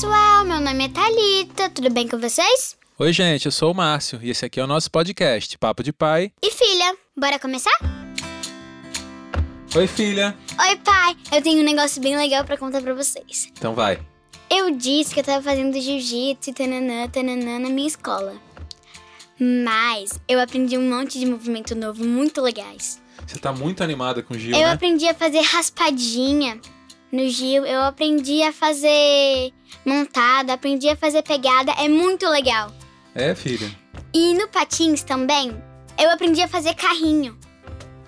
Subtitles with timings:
[0.00, 2.74] pessoal, meu nome é Thalita, tudo bem com vocês?
[2.98, 5.92] Oi, gente, eu sou o Márcio e esse aqui é o nosso podcast, Papo de
[5.92, 6.32] Pai.
[6.42, 7.76] E filha, bora começar?
[9.76, 10.34] Oi, filha.
[10.58, 13.48] Oi pai, eu tenho um negócio bem legal pra contar pra vocês.
[13.52, 14.00] Então vai.
[14.48, 18.32] Eu disse que eu tava fazendo jiu-jitsu e tananã, tananã na minha escola.
[19.38, 23.02] Mas eu aprendi um monte de movimento novo muito legais.
[23.26, 24.72] Você tá muito animada com o Gil, eu né?
[24.72, 26.58] aprendi a fazer raspadinha
[27.12, 29.52] no Gil, eu aprendi a fazer
[29.84, 32.72] montada, aprendi a fazer pegada, é muito legal.
[33.14, 33.70] É, filha.
[34.14, 35.60] E no patins também,
[35.98, 37.38] eu aprendi a fazer carrinho.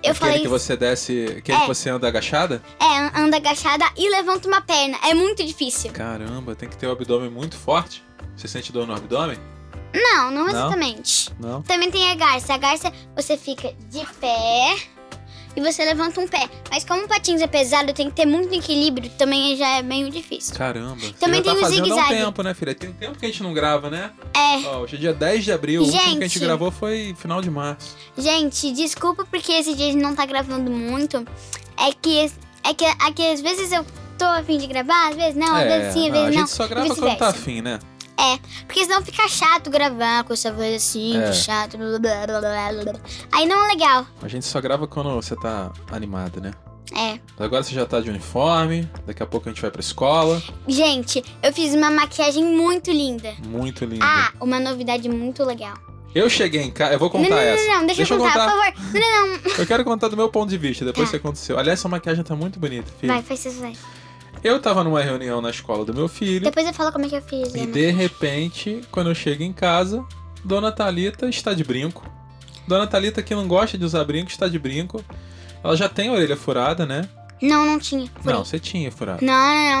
[0.01, 1.61] Eu Aquele falei, que você desce, aquele É.
[1.61, 2.61] que você anda agachada?
[2.79, 4.97] é, anda agachada e levanta uma perna.
[5.03, 5.91] É muito difícil.
[5.91, 8.03] Caramba, tem que ter o abdômen muito forte.
[8.35, 9.37] Você sente dor no abdômen?
[9.93, 10.49] Não, não Não?
[10.49, 11.29] exatamente.
[11.39, 11.61] Não.
[11.61, 12.53] Também tem a garça.
[12.53, 14.75] A garça você fica de pé
[15.55, 16.49] e você levanta um pé.
[16.69, 20.09] Mas como o patins é pesado, tem que ter muito equilíbrio, também já é meio
[20.09, 20.55] difícil.
[20.55, 20.97] Caramba.
[21.19, 22.15] Também tá tem o fazendo há um zigue-zague.
[22.25, 22.75] tempo, né, filha?
[22.75, 24.11] Tem tempo que a gente não grava, né?
[24.35, 25.81] É, Ó, hoje é dia 10 de abril.
[25.81, 26.39] O último que a gente Gente.
[26.39, 27.95] gravou foi final de março.
[28.17, 31.25] gente, desculpa porque esse dia a gente não tá gravando muito.
[31.77, 32.19] É que,
[32.63, 33.85] é que, é que às vezes eu
[34.17, 36.23] tô a fim de gravar, às vezes não, às é, vezes sim, às não, a
[36.25, 36.47] vezes não.
[36.47, 37.79] gente só grava quando tá afim, né?
[38.65, 41.33] Porque senão fica chato gravar com essa voz assim, É.
[41.33, 41.77] chato.
[41.77, 42.93] Blá, blá, blá.
[43.31, 44.05] Aí não é legal.
[44.21, 46.51] A gente só grava quando você tá animada, né?
[46.95, 47.19] É.
[47.39, 50.41] Agora você já tá de uniforme, daqui a pouco a gente vai pra escola.
[50.67, 53.33] Gente, eu fiz uma maquiagem muito linda.
[53.47, 54.05] Muito linda.
[54.05, 55.73] Ah, uma novidade muito legal.
[56.13, 57.65] Eu cheguei em casa, eu vou contar não, não, essa.
[57.67, 58.73] não, não, deixa, eu contar, por favor.
[58.93, 59.51] Não, não, não.
[59.57, 61.11] Eu quero contar do meu ponto de vista, depois Tá.
[61.11, 61.57] que aconteceu.
[61.57, 63.11] Aliás, essa maquiagem tá muito bonita, filho.
[63.11, 63.75] Vai, faz isso aí.
[64.43, 67.15] Eu tava numa reunião na escola do meu filho Depois eu falo como é que
[67.15, 67.53] eu fiz.
[67.55, 67.65] e né?
[67.71, 70.03] de repente, quando eu chego em casa,
[70.43, 72.03] Dona Thalita está de brinco.
[72.67, 75.03] Dona Thalita que não gosta de usar brinco, está de brinco.
[75.63, 77.07] Ela já tem a orelha furada, né?
[77.41, 78.07] Não, não tinha.
[78.21, 78.35] Furei.
[78.37, 79.25] Não, você tinha furado.
[79.25, 79.33] Não,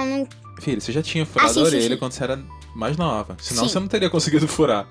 [0.05, 0.27] não, não.
[0.61, 1.97] Filho, você já tinha furado Ah, sim, a sim, orelha sim.
[1.97, 2.39] quando você era
[2.75, 3.35] mais nova.
[3.39, 3.69] Senão Sim.
[3.69, 4.87] você não teria conseguido furar.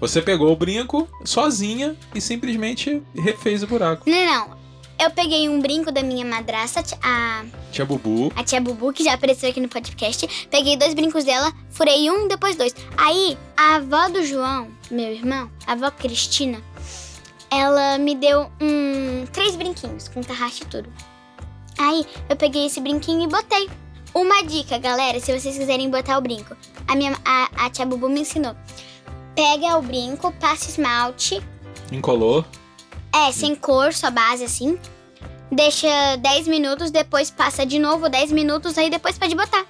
[0.00, 4.08] Você pegou o brinco sozinha e simplesmente refez o buraco.
[4.08, 4.65] Não, não.
[4.98, 8.32] Eu peguei um brinco da minha madrasta, a, Tia Bubu.
[8.34, 10.48] a tia Bubu, que já apareceu aqui no podcast.
[10.50, 12.74] Peguei dois brincos dela, furei um, depois dois.
[12.96, 16.62] Aí, a avó do João, meu irmão, a avó Cristina,
[17.50, 20.90] ela me deu um três brinquinhos com tarraxa e tudo.
[21.78, 23.68] Aí, eu peguei esse brinquinho e botei.
[24.14, 26.56] Uma dica, galera, se vocês quiserem botar o brinco.
[26.88, 28.56] A, minha, a, a tia Bubu me ensinou.
[29.34, 31.42] Pega o brinco, passa esmalte,
[31.92, 32.44] Incolor.
[33.16, 34.78] É, sem cor, só base assim.
[35.50, 39.64] Deixa 10 minutos, depois passa de novo 10 minutos, aí depois pode botar.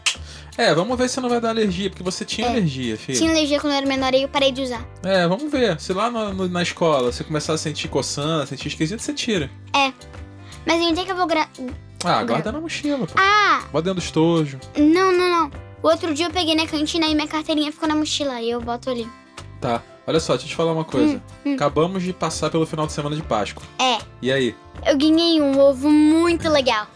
[0.59, 2.51] É, vamos ver se não vai dar alergia, porque você tinha É.
[2.51, 3.19] alergia, filho.
[3.19, 4.83] Tinha alergia quando eu era menor e eu parei de usar.
[5.05, 5.79] É, vamos ver.
[5.79, 9.51] Se lá no- na escola você começar a sentir coçando, sentir esquisito, você tira.
[10.67, 11.47] Mas onde é que eu vou gra...
[12.05, 13.13] Ah, guarda na mochila, pô.
[13.17, 14.59] Ah, Bota dentro do estojo.
[14.79, 15.51] não, não, não.
[15.83, 18.61] O outro dia eu peguei na cantina e minha carteirinha ficou na mochila e eu
[18.61, 19.07] boto ali.
[19.61, 19.83] Tá.
[20.07, 21.21] Olha só, deixa eu te falar uma coisa.
[21.45, 21.55] hum.
[21.55, 23.63] Acabamos de passar pelo final de semana de Páscoa.
[23.79, 24.55] É, E aí?
[24.87, 26.87] eu ganhei um ovo muito legal.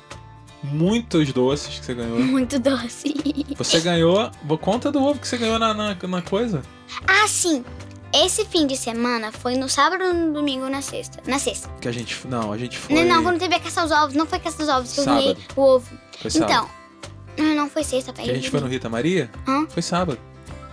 [0.63, 2.21] Muitos doces que você ganhou.
[2.21, 3.15] Muito doce.
[3.57, 4.31] Você ganhou.
[4.61, 6.61] Conta do ovo que você ganhou na, na, na coisa.
[7.07, 7.65] ah, sim.
[8.13, 11.23] Esse fim de semana foi no sábado, no domingo ou na sexta.
[11.27, 11.69] Na sexta.
[11.81, 12.27] Que a gente.
[12.27, 12.95] Não, a gente foi.
[12.95, 14.15] Não, não, quando teve a caça aos ovos.
[14.15, 15.23] Não foi caça aos ovos que eu Sábado.
[15.23, 15.89] ganhei o ovo.
[16.21, 16.53] Foi sábado.
[16.53, 17.47] Então.
[17.47, 18.13] Não, não foi sexta.
[18.13, 19.31] Que a gente foi no Rita Maria?
[19.49, 19.67] Hã?
[19.69, 20.19] Foi sábado.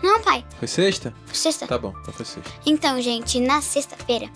[0.03, 0.45] Não, pai.
[0.59, 1.13] Foi sexta?
[1.25, 1.67] Foi sexta.
[1.67, 2.51] Tá bom, então foi sexta.
[2.65, 4.29] Então, gente, na sexta-feira,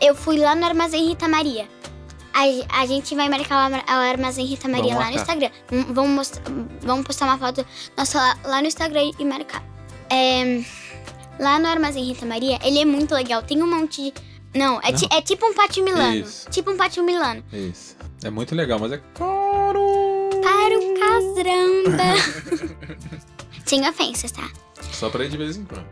[0.00, 1.68] eu fui lá no Armazém Rita Maria.
[2.32, 5.36] A, a gente vai marcar o arma- o Armazém Rita Maria Vamos lá no marcar.
[5.36, 5.50] Instagram.
[5.70, 6.42] Hum, Vamos, mostrar-
[6.82, 7.64] vamos postar uma foto
[7.96, 9.62] nossa lá, lá no Instagram e marcar.
[10.10, 10.62] É,
[11.38, 13.42] lá no Armazém Rita Maria, ele é muito legal.
[13.42, 14.14] Tem um monte de.
[14.58, 16.14] Não, é, ti- é tipo um pátio Milano.
[16.16, 16.50] Isso.
[16.50, 17.44] Tipo um pátio Milano.
[17.52, 17.96] Isso.
[18.24, 20.30] É muito legal, mas é caro.
[20.42, 22.84] Para o casramba.
[23.66, 24.48] Sem ofensas, tá?
[25.04, 25.84] Só pra ir de vez em quando.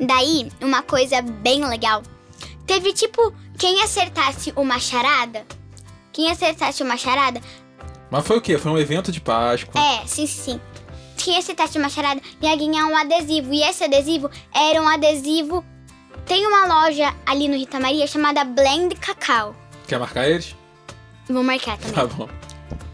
[0.00, 2.02] Daí, uma coisa bem legal.
[2.66, 5.44] Teve tipo, quem acertasse uma charada.
[6.10, 7.38] Quem acertasse uma charada.
[8.10, 8.56] Mas foi o quê?
[8.56, 9.78] Foi um evento de Páscoa.
[9.78, 10.60] É, sim, sim, sim.
[11.18, 13.52] Quem acertasse uma charada ia ganhar um adesivo.
[13.52, 15.62] E esse adesivo era um adesivo.
[16.24, 19.54] Tem uma loja ali no Rita Maria chamada Blend Cacau.
[19.86, 20.56] Quer marcar eles?
[21.28, 21.92] Vou marcar também.
[21.92, 22.26] Tá bom.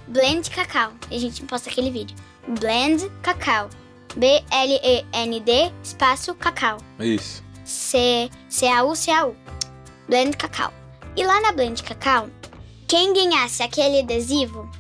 [0.09, 0.93] Blend Cacau.
[1.09, 2.17] E a gente posta aquele vídeo.
[2.49, 3.71] Blend Cacau.
[4.17, 6.79] B-L-E-N-D espaço Cacau.
[6.99, 7.43] Isso.
[7.65, 9.35] C- C-A-U-C-A-U.
[10.09, 10.73] Blend Cacau.
[11.17, 12.29] E lá na Blend Cacau,
[12.87, 14.71] quem ganhasse aquele adesivo,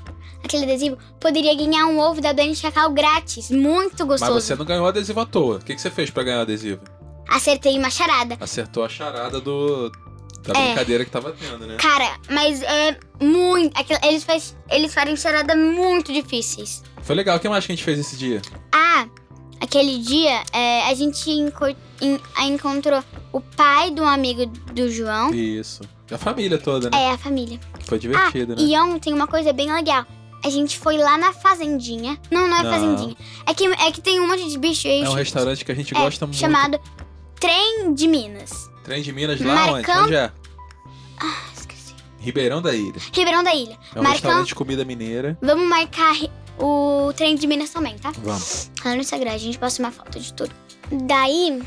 [0.43, 3.51] aquele adesivo, poderia ganhar um ovo da Blend Cacau grátis.
[3.51, 4.33] Muito gostoso.
[4.35, 5.57] Mas você não ganhou adesivo à toa.
[5.57, 6.81] O que, que você fez pra ganhar adesivo?
[7.29, 8.37] Acertei uma charada.
[8.41, 9.91] Acertou a charada do.
[10.43, 10.67] Da É.
[10.69, 11.77] brincadeira que tava tendo, né?
[11.77, 13.77] Cara, mas é muito.
[13.79, 16.83] aquilo- Eles, faz, eles fazem charada muito difíceis.
[17.03, 17.37] Foi legal.
[17.37, 18.41] O que mais que a gente fez esse dia?
[18.73, 19.07] Ah,
[19.69, 21.67] aquele dia é, a gente enco-
[22.01, 25.33] en- encontrou o pai de um amigo do João.
[25.35, 25.83] Isso.
[26.11, 26.97] A família toda, né?
[27.05, 27.61] É, a família.
[27.85, 28.63] Foi divertido, ah, né?
[28.63, 30.07] e ontem uma coisa bem legal.
[30.45, 32.19] A gente foi lá na fazendinha.
[32.31, 32.71] Não, não é Não.
[32.71, 33.17] fazendinha.
[33.47, 35.03] É que, é que tem um monte de bicho aí.
[35.03, 36.39] É um restaurante que a gente é, gosta muito.
[36.39, 36.79] chamado
[37.39, 38.71] Trem de Minas.
[38.85, 40.05] Trem de Minas lá Marcão- onde?
[40.07, 40.33] Onde é?
[42.19, 43.01] Ribeirão da Ilha.
[43.13, 43.79] Ribeirão da Ilha.
[43.95, 45.39] É um Marcão, restaurante de comida mineira.
[45.41, 46.15] vamos marcar
[46.59, 48.11] o Trem de Minas também, tá?
[48.19, 48.71] Vamos.
[48.85, 50.51] Lá no Instagram, a gente posta uma foto de tudo.
[51.07, 51.63] Daí.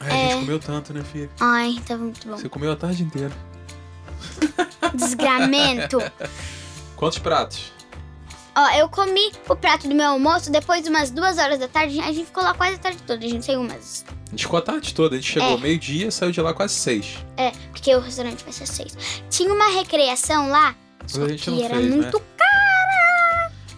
[0.00, 0.34] Ai, a gente É.
[0.40, 1.30] comeu tanto, né, filho?
[1.40, 2.36] Ai, tava muito bom.
[2.36, 3.32] Você comeu a tarde inteira.
[4.94, 5.98] Desgramento.
[6.96, 7.72] Quantos pratos?
[8.56, 11.98] Ó, eu comi o prato do meu almoço depois de umas duas horas da tarde.
[12.00, 13.24] A gente ficou lá quase a tarde toda.
[13.24, 14.04] A gente saiu umas.
[14.34, 15.14] A gente ficou a tarde toda.
[15.14, 15.60] A gente chegou É.
[15.60, 17.18] meio-dia saiu de lá quase seis.
[17.36, 18.96] É, porque o restaurante vai ser seis.
[19.30, 20.74] Tinha uma recreação lá.
[21.06, 21.88] Só que era né?
[21.96, 22.20] muito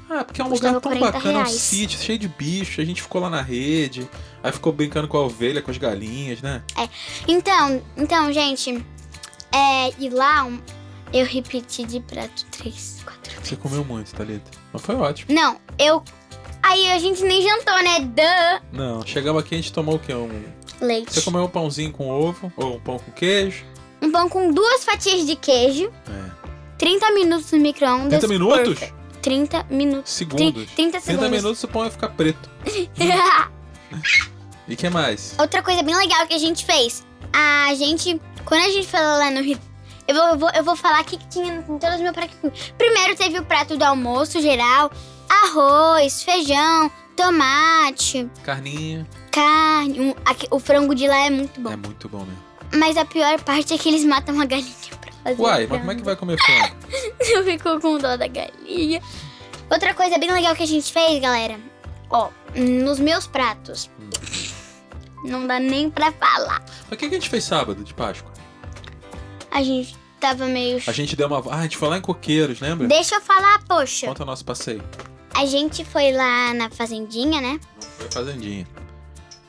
[0.09, 1.53] Ah, porque é um Custava lugar tão 40 bacana, é um reais.
[1.61, 2.81] sítio cheio de bicho.
[2.81, 4.09] A gente ficou lá na rede.
[4.43, 6.63] Aí ficou brincando com a ovelha, com as galinhas, né?
[7.29, 8.83] Então, então, gente,
[9.53, 10.61] é, e lá um-
[11.13, 13.49] eu repeti de prato três, quatro vezes.
[13.49, 14.51] Você comeu muito, Thalita.
[14.73, 15.35] Mas foi ótimo.
[15.35, 16.03] Não, eu.
[16.69, 18.01] Aí a gente nem jantou, né?
[18.01, 18.67] Duh!
[18.73, 20.13] Não, chegamos aqui a gente tomou o quê?
[20.15, 20.43] Um...
[20.81, 21.15] Leite.
[21.15, 23.65] Você comeu um pãozinho com ovo ou um pão com queijo?
[24.03, 26.31] Um pão com duas fatias de queijo, É.
[26.77, 28.19] 30 minutos no micro-ondas.
[28.21, 28.79] 30 minutos?
[28.79, 28.95] perfect.
[29.23, 30.13] 30 minutos.
[30.13, 30.45] Segundos.
[30.45, 31.31] 30, 30 30 segundos.
[31.31, 32.51] minutos o pão ia ficar preto.
[34.69, 35.35] E que mais?
[35.39, 37.07] Outra coisa bem legal que a gente fez.
[37.33, 39.59] A gente, quando a gente foi lá no Rio,
[40.09, 42.13] eu vou, eu vou, eu vou falar o que que tinha em todos os meus
[42.13, 42.37] pratos.
[42.77, 44.91] Primeiro teve o prato do almoço geral,
[45.29, 49.07] arroz, feijão, tomate, Carninha.
[49.31, 50.01] carne.
[50.01, 51.71] um- aqui- o frango de lá é muito bom.
[51.71, 52.47] É muito bom mesmo.
[52.75, 55.93] Mas a pior parte é que eles matam a galinha pra fazer Uai, mas como
[55.93, 56.77] é que vai comer frango?
[57.21, 59.01] Eu fico com dó da galinha.
[59.71, 61.59] Outra coisa bem legal que a gente fez, galera.
[62.11, 63.91] Ó, nos meus pratos.
[65.25, 66.61] Não dá nem pra falar.
[66.83, 68.31] Mas o que que a gente fez sábado de Páscoa?
[69.51, 70.81] A gente tava meio.
[70.87, 71.43] A gente deu uma.
[71.53, 72.87] Ah, a gente foi lá em Coqueiros, lembra?
[72.87, 74.07] Deixa eu falar, poxa.
[74.07, 74.85] Conta o nosso passeio.
[75.37, 77.61] A gente foi lá na fazendinha, né?
[77.99, 78.67] Foi fazendinha.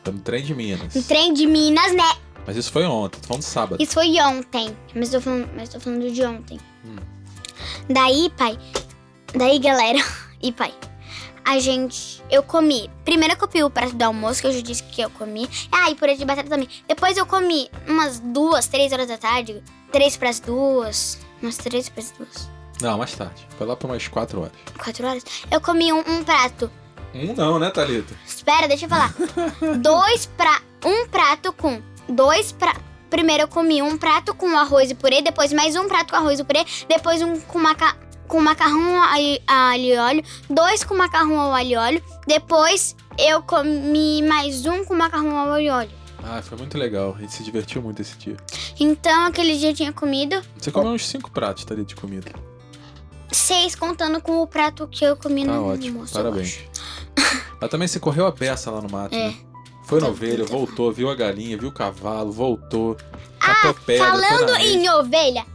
[0.04, 0.94] Foi no trem de Minas.
[0.94, 2.14] No trem de Minas, né?
[2.46, 3.82] Mas isso foi ontem, tô falando sábado.
[3.82, 4.76] Isso foi ontem.
[4.94, 6.60] Mas tô falando, mas tô falando de ontem.
[6.86, 6.96] Hum.
[7.90, 8.58] Daí, pai.
[9.34, 10.00] Daí, galera.
[10.40, 10.72] E pai.
[11.44, 12.22] A gente.
[12.30, 12.92] Eu comi.
[13.04, 15.50] Primeiro eu comi o prato do almoço, que eu já disse que eu comi.
[15.72, 16.70] Ah, e purê de batata também.
[16.88, 19.64] Depois eu comi umas duas, três horas da tarde.
[19.92, 21.18] Três pras duas.
[21.42, 22.57] Umas três pras duas.
[22.82, 23.48] Não, mais tarde.
[23.58, 24.52] Foi lá por umas 4 horas.
[24.78, 25.24] Quatro horas.
[25.50, 26.72] Eu comi um, um prato.
[27.14, 28.14] Um não, né, Thalita?
[28.26, 29.14] Espera, deixa eu falar.
[29.82, 30.62] dois pra.
[30.86, 31.82] Um prato com.
[32.08, 32.76] Dois pra.
[33.10, 36.40] Primeiro eu comi um prato com arroz e purê, depois mais um prato com arroz
[36.40, 37.96] e purê, depois um com, maca,
[38.28, 39.14] com macarrão a
[39.48, 44.66] a alho e óleo, dois com macarrão ao alho e óleo, depois eu comi mais
[44.66, 45.92] um com macarrão ao alho e óleo.
[46.22, 47.16] Ah, foi muito legal.
[47.18, 48.36] A gente se divertiu muito esse dia.
[48.78, 52.30] Então aquele dia eu tinha comido Você comeu uns 5 pratos, Thalita, de comida.
[53.32, 56.14] Seis, contando com o prato que eu comi Tá no ótimo, almoço.
[56.14, 56.60] parabéns.
[57.60, 59.30] Mas também você correu a beça lá no mato, É.
[59.30, 59.36] né?
[59.86, 62.98] Foi na Tá ovelha, muito voltou, viu a galinha, viu o cavalo, voltou.
[63.40, 65.46] Catou pedra, Ah, Falando na em ovelha,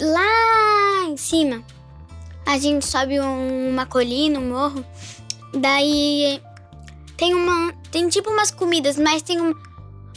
[0.00, 1.62] lá em cima,
[2.46, 4.84] a gente sobe um- uma colina, um morro.
[5.52, 6.40] Daí
[7.16, 7.72] tem uma.
[7.90, 9.54] Tem tipo umas comidas, mas tem um.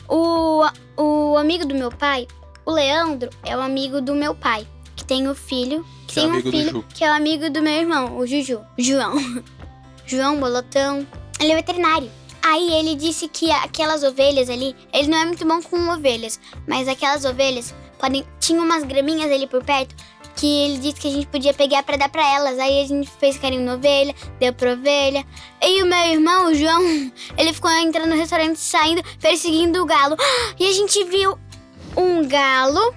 [0.10, 0.64] O,
[0.98, 2.28] o amigo do meu pai,
[2.66, 4.66] o Leandro, é o amigo do meu pai.
[4.98, 5.86] Que tem o filho.
[6.08, 8.18] Que Que é tem um amigo do filho que é o amigo do meu irmão,
[8.18, 8.60] o Juju.
[8.78, 9.44] João.
[10.06, 11.08] João Bolotão.
[11.40, 12.12] Ele é veterinário.
[12.42, 16.88] Aí ele disse que aquelas ovelhas ali, ele não é muito bom com ovelhas, mas
[16.88, 18.26] aquelas ovelhas podem.
[18.40, 19.96] Tinha umas graminhas ali por perto
[20.38, 22.58] que ele disse que a gente podia pegar pra dar pra elas.
[22.60, 25.26] Aí a gente fez carinho na ovelha, deu pra ovelha.
[25.62, 26.82] E o meu irmão, o João,
[27.38, 30.16] ele ficou entrando no restaurante, saindo, perseguindo o galo.
[30.60, 31.38] E a gente viu
[31.96, 32.94] um galo,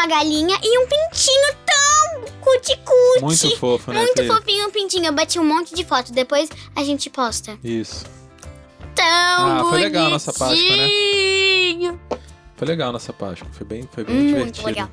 [0.00, 3.20] uma galinha e um pintinho tão cuti-cuti.
[3.22, 5.06] Muito fofo, né, Muito fofinho o pintinho.
[5.06, 6.10] Eu bati um monte de foto.
[6.12, 7.58] Depois a gente posta.
[7.62, 8.06] Isso.
[8.94, 10.86] Tão Ah, foi legal a nossa Páscoa, né?
[10.86, 12.00] bonitinho.
[12.56, 13.48] Foi legal a nossa Páscoa.
[13.52, 14.66] Foi bem, foi bem Muito divertido.
[14.66, 14.88] legal.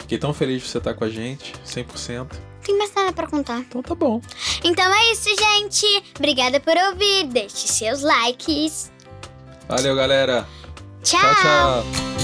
[0.00, 2.18] Fiquei tão feliz de você estar com a gente, 100%.
[2.18, 2.28] Não
[2.62, 3.58] tem mais nada pra contar.
[3.58, 4.20] Então tá bom.
[4.64, 6.04] Então é isso, gente.
[6.16, 7.26] Obrigada por ouvir.
[7.28, 8.90] Deixe seus likes.
[9.68, 10.46] Valeu, galera.
[11.02, 11.20] Tchau.
[11.20, 11.34] tchau.
[11.34, 12.15] tchau.